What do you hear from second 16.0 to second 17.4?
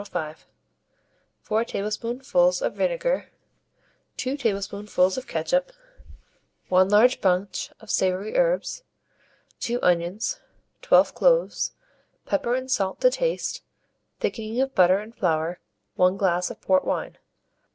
glass of port wine.